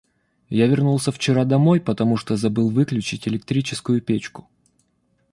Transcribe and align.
Я 0.49 0.65
вернулся 0.67 1.11
вчера 1.11 1.45
домой, 1.45 1.79
потому 1.79 2.17
что 2.17 2.35
забыл 2.35 2.71
выключить 2.71 3.27
электрическую 3.27 4.01
печку. 4.01 4.49